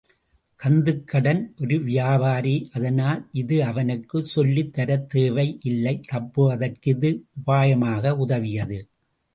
கந்துக்கடன் 0.59 1.41
ஒரு 1.61 1.83
வியாபாரி, 1.83 2.69
அதனால் 2.73 3.27
இது 3.33 3.63
அவனுக்குச் 3.63 4.23
சொல்லித் 4.23 4.73
தரத் 4.77 5.07
தேவை 5.07 5.57
இல்லை 5.63 6.01
தப்புவதற்கு 6.07 6.91
இது 6.91 7.11
உபாயமாக 7.37 8.17
உதவியது. 8.17 8.79